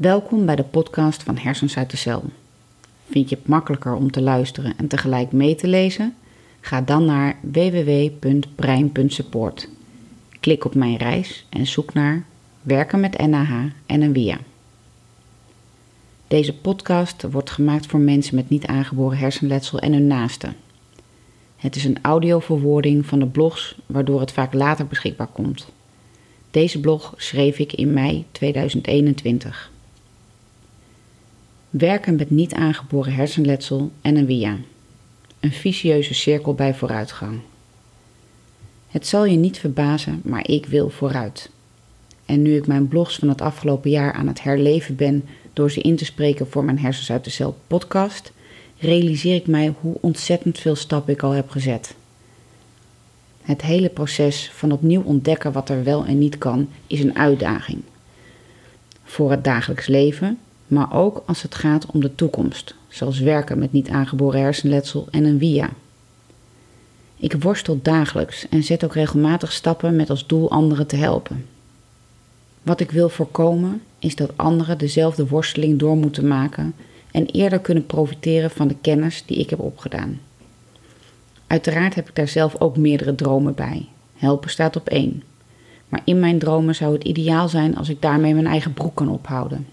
[0.00, 2.24] Welkom bij de podcast van Hersens uit de Cel.
[3.08, 6.14] Vind je het makkelijker om te luisteren en tegelijk mee te lezen?
[6.60, 9.68] Ga dan naar www.brein.support.
[10.40, 12.24] Klik op mijn reis en zoek naar
[12.62, 14.38] Werken met NAH en een WIA.
[16.28, 20.56] Deze podcast wordt gemaakt voor mensen met niet aangeboren hersenletsel en hun naasten.
[21.56, 25.68] Het is een audioverwoording van de blogs, waardoor het vaak later beschikbaar komt.
[26.50, 29.70] Deze blog schreef ik in mei 2021.
[31.70, 34.56] Werken met niet aangeboren hersenletsel en een WIA.
[35.40, 37.40] Een vicieuze cirkel bij vooruitgang.
[38.88, 41.50] Het zal je niet verbazen, maar ik wil vooruit.
[42.24, 45.80] En nu ik mijn blogs van het afgelopen jaar aan het herleven ben door ze
[45.80, 48.32] in te spreken voor mijn Hersens uit de Cel podcast,
[48.78, 51.94] realiseer ik mij hoe ontzettend veel stappen ik al heb gezet.
[53.42, 57.82] Het hele proces van opnieuw ontdekken wat er wel en niet kan, is een uitdaging.
[59.04, 60.38] Voor het dagelijks leven,
[60.70, 65.24] maar ook als het gaat om de toekomst, zoals werken met niet aangeboren hersenletsel en
[65.24, 65.70] een WIA.
[67.16, 71.46] Ik worstel dagelijks en zet ook regelmatig stappen met als doel anderen te helpen.
[72.62, 76.74] Wat ik wil voorkomen is dat anderen dezelfde worsteling door moeten maken
[77.10, 80.20] en eerder kunnen profiteren van de kennis die ik heb opgedaan.
[81.46, 83.86] Uiteraard heb ik daar zelf ook meerdere dromen bij.
[84.16, 85.22] Helpen staat op één.
[85.88, 89.08] Maar in mijn dromen zou het ideaal zijn als ik daarmee mijn eigen broek kan
[89.08, 89.66] ophouden.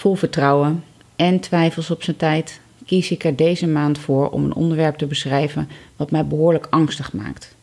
[0.00, 0.84] Vol vertrouwen
[1.16, 5.06] en twijfels op zijn tijd kies ik er deze maand voor om een onderwerp te
[5.06, 7.54] beschrijven wat mij behoorlijk angstig maakt.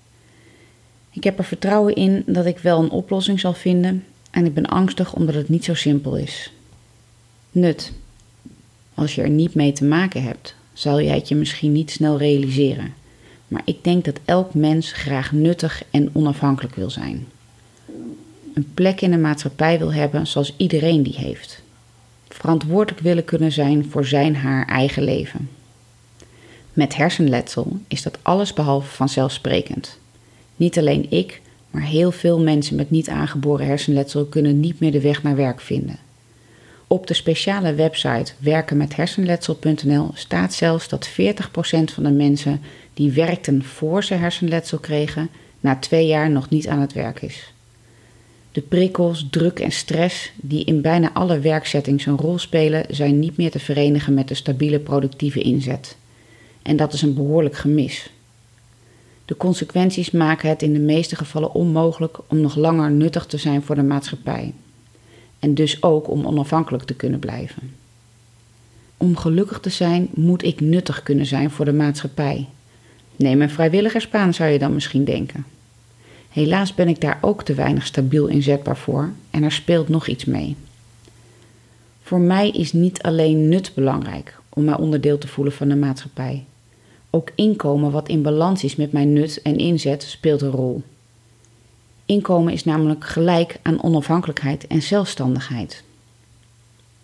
[1.12, 4.66] Ik heb er vertrouwen in dat ik wel een oplossing zal vinden en ik ben
[4.66, 6.52] angstig omdat het niet zo simpel is.
[7.52, 7.92] Nut.
[8.94, 12.18] Als je er niet mee te maken hebt, zal jij het je misschien niet snel
[12.18, 12.94] realiseren.
[13.48, 17.28] Maar ik denk dat elk mens graag nuttig en onafhankelijk wil zijn.
[18.54, 21.66] Een plek in de maatschappij wil hebben zoals iedereen die heeft.
[22.38, 25.50] Verantwoordelijk willen kunnen zijn voor zijn haar eigen leven.
[26.74, 30.00] Met hersenletsel is dat alles behalve vanzelfsprekend.
[30.56, 31.42] Niet alleen ik,
[31.72, 35.62] maar heel veel mensen met niet aangeboren hersenletsel kunnen niet meer de weg naar werk
[35.62, 36.00] vinden.
[36.88, 41.14] Op de speciale website werkenmethersenletsel.nl staat zelfs dat 40%
[41.94, 42.62] van de mensen
[42.94, 45.30] die werkten voor ze hersenletsel kregen,
[45.60, 47.52] na twee jaar nog niet aan het werk is.
[48.58, 53.38] De prikkels, druk en stress die in bijna alle werksettings een rol spelen, zijn niet
[53.38, 55.98] meer te verenigen met de stabiele productieve inzet.
[56.62, 58.12] En dat is een behoorlijk gemis.
[59.26, 63.62] De consequenties maken het in de meeste gevallen onmogelijk om nog langer nuttig te zijn
[63.62, 64.54] voor de maatschappij.
[65.40, 67.76] En dus ook om onafhankelijk te kunnen blijven.
[68.98, 72.48] Om gelukkig te zijn moet ik nuttig kunnen zijn voor de maatschappij.
[73.16, 75.46] Neem een vrijwilligersbaan zou je dan misschien denken.
[76.38, 80.26] Helaas ben ik daar ook te weinig stabiel inzetbaar voor en er speelt nog iets
[80.26, 80.56] mee.
[82.02, 86.46] Voor mij is niet alleen nut belangrijk om mij onderdeel te voelen van de maatschappij.
[87.10, 90.82] Ook inkomen wat in balans is met mijn nut en inzet speelt een rol.
[92.06, 95.84] Inkomen is namelijk gelijk aan onafhankelijkheid en zelfstandigheid.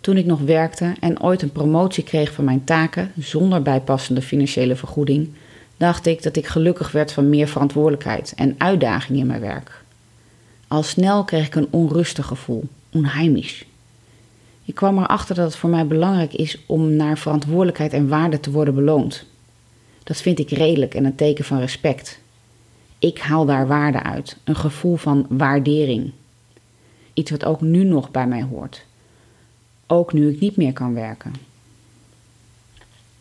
[0.01, 4.75] Toen ik nog werkte en ooit een promotie kreeg van mijn taken zonder bijpassende financiële
[4.75, 5.29] vergoeding,
[5.83, 9.83] dacht ik dat ik gelukkig werd van meer verantwoordelijkheid en uitdaging in mijn werk.
[10.67, 13.65] Al snel kreeg ik een onrustig gevoel, onheimisch.
[14.65, 18.51] Ik kwam erachter dat het voor mij belangrijk is om naar verantwoordelijkheid en waarde te
[18.51, 19.25] worden beloond.
[20.03, 22.19] Dat vind ik redelijk en een teken van respect.
[22.99, 26.11] Ik haal daar waarde uit, een gevoel van waardering.
[27.13, 28.85] Iets wat ook nu nog bij mij hoort.
[29.87, 31.33] Ook nu ik niet meer kan werken.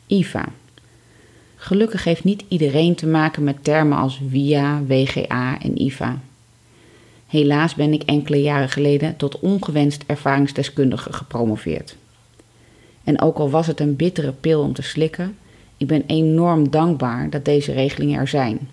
[0.06, 0.48] IVA.
[1.62, 6.20] Gelukkig heeft niet iedereen te maken met termen als WIA, WGA en IVA.
[7.26, 11.96] Helaas ben ik enkele jaren geleden tot ongewenst ervaringsdeskundige gepromoveerd.
[13.04, 15.36] En ook al was het een bittere pil om te slikken,
[15.76, 18.68] ik ben enorm dankbaar dat deze regelingen er zijn.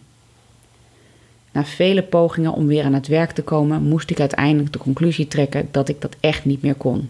[1.51, 5.27] Na vele pogingen om weer aan het werk te komen, moest ik uiteindelijk de conclusie
[5.27, 7.09] trekken dat ik dat echt niet meer kon.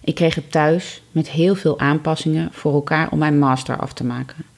[0.00, 4.04] Ik kreeg het thuis met heel veel aanpassingen voor elkaar om mijn master af te
[4.04, 4.54] maken.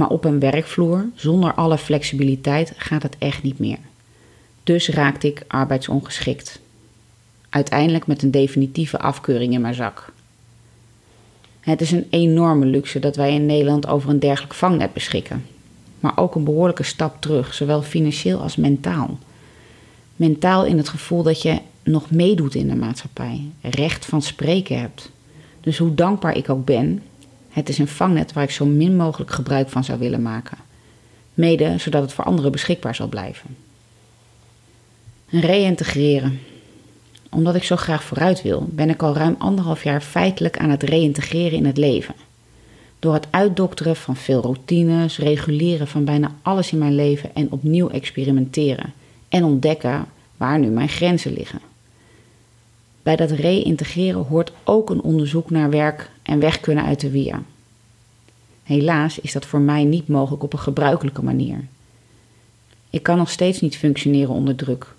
[0.00, 3.78] Maar op een werkvloer zonder alle flexibiliteit gaat het echt niet meer.
[4.64, 6.60] Dus raakte ik arbeidsongeschikt.
[7.48, 10.12] Uiteindelijk met een definitieve afkeuring in mijn zak.
[11.60, 15.46] Het is een enorme luxe dat wij in Nederland over een dergelijk vangnet beschikken.
[16.00, 19.18] Maar ook een behoorlijke stap terug, zowel financieel als mentaal.
[20.16, 25.10] Mentaal in het gevoel dat je nog meedoet in de maatschappij, recht van spreken hebt.
[25.60, 27.02] Dus hoe dankbaar ik ook ben,
[27.50, 30.58] het is een vangnet waar ik zo min mogelijk gebruik van zou willen maken.
[31.34, 33.56] Mede zodat het voor anderen beschikbaar zal blijven.
[35.28, 36.40] Reïntegreren.
[37.30, 40.82] omdat ik zo graag vooruit wil, ben ik al ruim anderhalf jaar feitelijk aan het
[40.82, 42.14] reïntegreren in het leven.
[42.98, 47.88] Door het uitdokteren van veel routines, reguleren van bijna alles in mijn leven en opnieuw
[47.88, 48.92] experimenteren
[49.28, 50.06] en ontdekken
[50.36, 51.60] waar nu mijn grenzen liggen.
[53.02, 57.42] Bij dat reïntegreren hoort ook een onderzoek naar werk en weg kunnen uit de via.
[58.62, 61.64] Helaas is dat voor mij niet mogelijk op een gebruikelijke manier.
[62.90, 64.94] Ik kan nog steeds niet functioneren onder druk.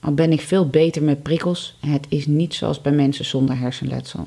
[0.00, 4.24] Al ben ik veel beter met prikkels, het is niet zoals bij mensen zonder hersenletsel.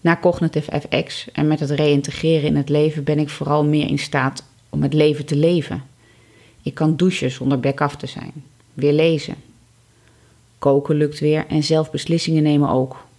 [0.00, 3.98] Na Cognitive FX en met het reïntegreren in het leven ben ik vooral meer in
[3.98, 5.82] staat om het leven te leven.
[6.62, 8.32] Ik kan douchen zonder bek-af te zijn,
[8.74, 9.34] weer lezen.
[10.58, 13.10] Koken lukt weer en zelf beslissingen nemen ook.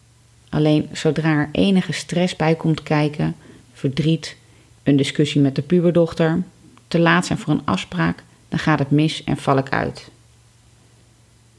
[0.53, 3.35] Alleen zodra er enige stress bij komt kijken,
[3.73, 4.35] verdriet,
[4.83, 6.43] een discussie met de puberdochter,
[6.87, 10.09] te laat zijn voor een afspraak, dan gaat het mis en val ik uit.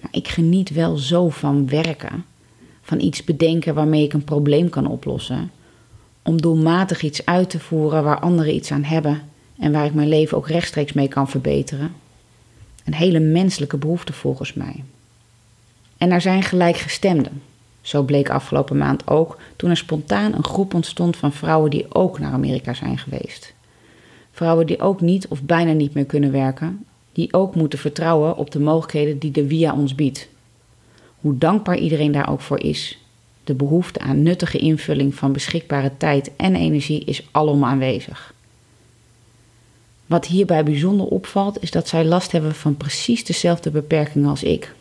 [0.01, 2.25] Maar ik geniet wel zo van werken,
[2.83, 5.51] van iets bedenken waarmee ik een probleem kan oplossen,
[6.23, 9.23] om doelmatig iets uit te voeren waar anderen iets aan hebben
[9.59, 11.95] en waar ik mijn leven ook rechtstreeks mee kan verbeteren.
[12.85, 14.85] Een hele menselijke behoefte volgens mij.
[15.99, 17.43] En er zijn gelijkgestemden.
[17.85, 22.19] Zo bleek afgelopen maand ook toen er spontaan een groep ontstond van vrouwen die ook
[22.19, 23.55] naar Amerika zijn geweest.
[24.33, 28.51] Vrouwen die ook niet of bijna niet meer kunnen werken, die ook moeten vertrouwen op
[28.51, 30.29] de mogelijkheden die de VIA ons biedt.
[31.21, 32.99] Hoe dankbaar iedereen daar ook voor is,
[33.45, 38.35] de behoefte aan nuttige invulling van beschikbare tijd en energie is alom aanwezig.
[40.07, 44.75] Wat hierbij bijzonder opvalt, is dat zij last hebben van precies dezelfde beperkingen als ik.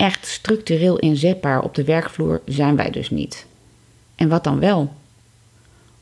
[0.00, 3.46] Echt structureel inzetbaar op de werkvloer zijn wij dus niet.
[4.14, 4.92] En wat dan wel?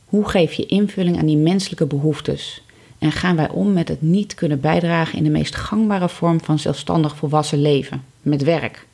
[0.05, 2.61] Hoe geef je invulling aan die menselijke behoeftes?
[2.97, 6.59] En gaan wij om met het niet kunnen bijdragen in de meest gangbare vorm van
[6.59, 8.85] zelfstandig volwassen leven, met werk?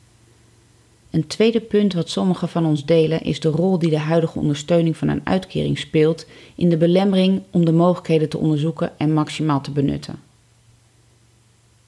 [1.09, 4.97] Een tweede punt wat sommigen van ons delen is de rol die de huidige ondersteuning
[4.97, 6.25] van een uitkering speelt
[6.55, 10.19] in de belemmering om de mogelijkheden te onderzoeken en maximaal te benutten.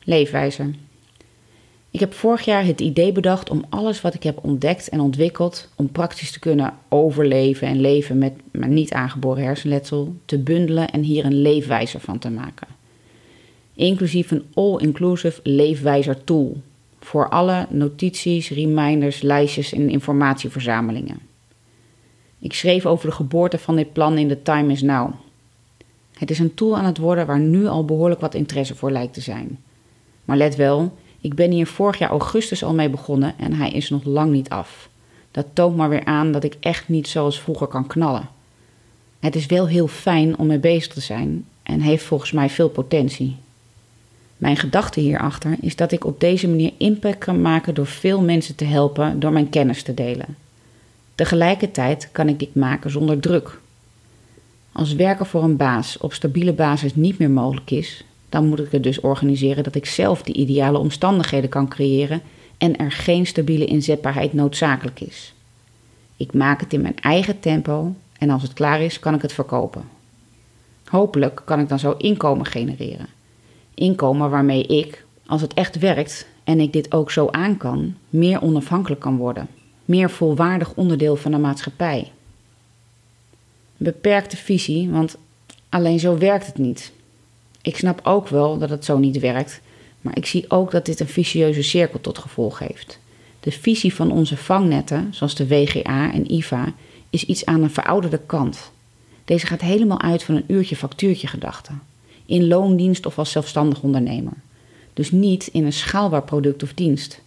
[0.03, 0.71] Leefwijze.
[1.97, 5.69] Ik heb vorig jaar het idee bedacht om alles wat ik heb ontdekt en ontwikkeld
[5.75, 11.01] om praktisch te kunnen overleven en leven met mijn niet aangeboren hersenletsel te bundelen en
[11.01, 12.67] hier een leefwijzer van te maken.
[13.73, 16.61] Inclusief een all-inclusive leefwijzer tool
[16.99, 21.19] voor alle notities, reminders, lijstjes en informatieverzamelingen.
[22.39, 25.11] Ik schreef over de geboorte van dit plan in The Time is Now.
[26.13, 29.13] Het is een tool aan het worden waar nu al behoorlijk wat interesse voor lijkt
[29.13, 29.59] te zijn.
[30.25, 30.93] Maar let wel,
[31.27, 34.49] ik ben hier vorig jaar augustus al mee begonnen en hij is nog lang niet
[34.49, 34.89] af.
[35.31, 38.29] Dat toont maar weer aan dat ik echt niet zoals vroeger kan knallen.
[39.19, 42.69] Het is wel heel fijn om mee bezig te zijn en heeft volgens mij veel
[42.69, 43.35] potentie.
[44.37, 48.55] Mijn gedachte hierachter is dat ik op deze manier impact kan maken door veel mensen
[48.55, 50.37] te helpen door mijn kennis te delen.
[51.15, 53.59] Tegelijkertijd kan ik dit maken zonder druk.
[54.71, 58.71] Als werken voor een baas op stabiele basis niet meer mogelijk is, dan moet ik
[58.71, 62.21] het dus organiseren dat ik zelf de ideale omstandigheden kan creëren
[62.57, 65.33] en er geen stabiele inzetbaarheid noodzakelijk is.
[66.17, 69.33] Ik maak het in mijn eigen tempo en als het klaar is, kan ik het
[69.33, 69.83] verkopen.
[70.85, 73.07] Hopelijk kan ik dan zo inkomen genereren.
[73.73, 78.41] Inkomen waarmee ik, als het echt werkt en ik dit ook zo aan kan, meer
[78.41, 79.47] onafhankelijk kan worden.
[79.85, 82.11] Meer volwaardig onderdeel van de maatschappij.
[83.77, 85.17] Beperkte visie, want
[85.69, 86.91] alleen zo werkt het niet.
[87.67, 89.61] Ik snap ook wel dat het zo niet werkt,
[90.01, 92.99] maar ik zie ook dat dit een vicieuze cirkel tot gevolg heeft.
[93.39, 96.73] De visie van onze vangnetten, zoals de WGA en IVA,
[97.09, 98.71] is iets aan een verouderde kant.
[99.25, 101.71] Deze gaat helemaal uit van een uurtje factuurtje gedachte.
[102.25, 104.33] In loondienst of als zelfstandig ondernemer.
[104.93, 107.21] Dus niet in een schaalbaar product of dienst.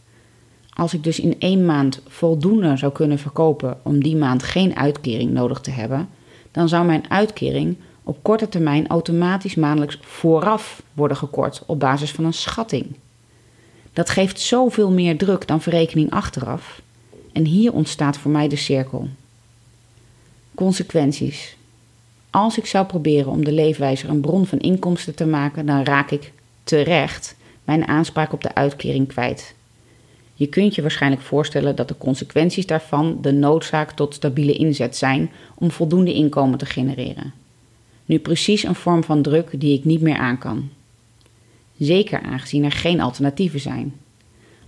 [0.70, 5.30] Als ik dus in één maand voldoende zou kunnen verkopen om die maand geen uitkering
[5.30, 6.08] nodig te hebben,
[6.50, 12.24] dan zou mijn uitkering op korte termijn automatisch maandelijks vooraf worden gekort op basis van
[12.24, 12.86] een schatting.
[13.92, 16.82] Dat geeft zoveel meer druk dan verrekening achteraf.
[17.32, 19.08] En hier ontstaat voor mij de cirkel.
[20.54, 21.56] Consequenties.
[22.30, 26.10] Als ik zou proberen om de leefwijzer een bron van inkomsten te maken, dan raak
[26.10, 26.32] ik
[26.64, 29.54] terecht mijn aanspraak op de uitkering kwijt.
[30.34, 35.30] Je kunt je waarschijnlijk voorstellen dat de consequenties daarvan de noodzaak tot stabiele inzet zijn
[35.54, 37.32] om voldoende inkomen te genereren
[38.10, 40.68] nu precies een vorm van druk die ik niet meer aan kan.
[41.78, 43.94] Zeker aangezien er geen alternatieven zijn.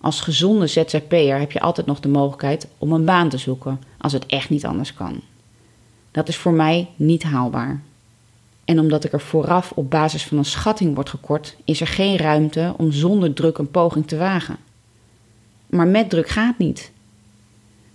[0.00, 4.12] Als gezonde ZZP'er heb je altijd nog de mogelijkheid om een baan te zoeken als
[4.12, 5.20] het echt niet anders kan.
[6.10, 7.82] Dat is voor mij niet haalbaar.
[8.64, 12.16] En omdat ik er vooraf op basis van een schatting word gekort, is er geen
[12.16, 14.56] ruimte om zonder druk een poging te wagen.
[15.66, 16.91] maar met druk gaat niet.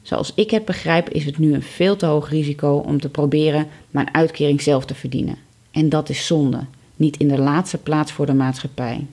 [0.07, 3.67] Zoals ik het begrijp is het nu een veel te hoog risico om te proberen
[3.91, 5.37] mijn uitkering zelf te verdienen.
[5.71, 9.05] En dat is zonde, niet in de laatste plaats voor de maatschappij.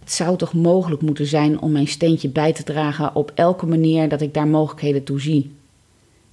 [0.00, 4.08] Het zou toch mogelijk moeten zijn om mijn steentje bij te dragen op elke manier
[4.08, 5.50] dat ik daar mogelijkheden toe zie.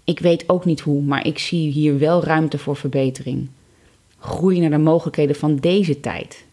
[0.04, 3.48] Ik weet ook niet hoe, maar ik zie hier wel ruimte voor verbetering.
[4.20, 6.46] Groei naar de mogelijkheden van deze tijd.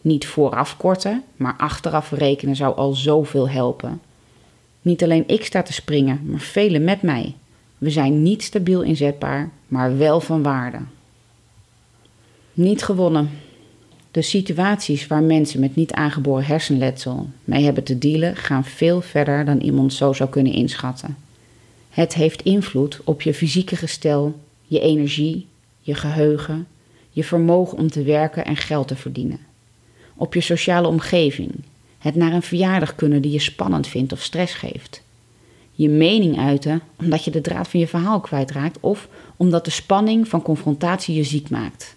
[0.00, 4.00] Niet vooraf korten, maar achteraf rekenen zou al zoveel helpen.
[4.86, 7.34] Niet alleen ik sta te springen, maar velen met mij.
[7.78, 10.78] We zijn niet stabiel inzetbaar, maar wel van waarde.
[12.52, 13.30] Niet gewonnen.
[14.10, 19.44] De situaties waar mensen met niet aangeboren hersenletsel mee hebben te dealen gaan veel verder
[19.44, 21.16] dan iemand zo zou kunnen inschatten.
[21.90, 25.46] Het heeft invloed op je fysieke gestel, je energie,
[25.80, 26.66] je geheugen,
[27.10, 29.40] je vermogen om te werken en geld te verdienen.
[30.14, 31.50] Op je sociale omgeving,
[32.06, 35.02] het naar een verjaardag kunnen die je spannend vindt of stress geeft.
[35.72, 40.28] Je mening uiten omdat je de draad van je verhaal kwijtraakt of omdat de spanning
[40.28, 41.96] van confrontatie je ziek maakt.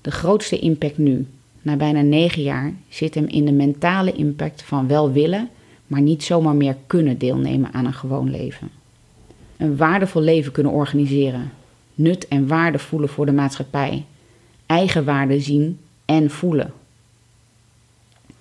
[0.00, 1.26] De grootste impact nu,
[1.62, 5.48] na bijna negen jaar, zit hem in de mentale impact van wel willen,
[5.86, 8.70] maar niet zomaar meer kunnen deelnemen aan een gewoon leven.
[9.56, 11.52] Een waardevol leven kunnen organiseren,
[11.94, 14.04] nut en waarde voelen voor de maatschappij,
[14.66, 16.72] eigen waarde zien en voelen.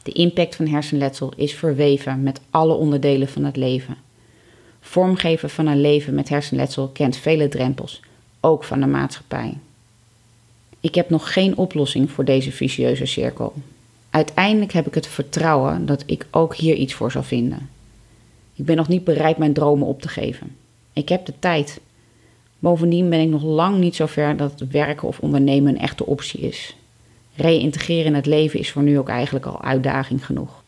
[0.03, 3.98] De impact van hersenletsel is verweven met alle onderdelen van het leven.
[4.79, 8.01] Vormgeven van een leven met hersenletsel kent vele drempels,
[8.39, 9.58] ook van de maatschappij.
[10.79, 13.53] Ik heb nog geen oplossing voor deze vicieuze cirkel.
[14.10, 17.70] Uiteindelijk heb ik het vertrouwen dat ik ook hier iets voor zal vinden.
[18.55, 20.55] Ik ben nog niet bereid mijn dromen op te geven.
[20.93, 21.79] Ik heb de tijd.
[22.60, 26.39] Bovendien ben ik nog lang niet zo ver dat werken of ondernemen een echte optie
[26.39, 26.75] is.
[27.36, 30.61] Reïntegreren in het leven is voor nu ook eigenlijk al uitdaging genoeg.